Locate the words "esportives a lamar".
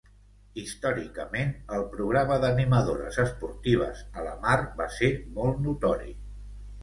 3.25-4.57